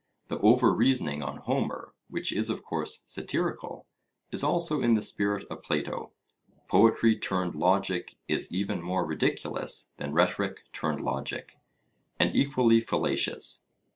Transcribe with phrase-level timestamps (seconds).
[0.29, 3.85] The over reasoning on Homer, which is of course satirical,
[4.31, 6.09] is also in the spirit of Plato.
[6.67, 11.55] Poetry turned logic is even more ridiculous than 'rhetoric turned logic,'
[12.19, 13.65] and equally fallacious.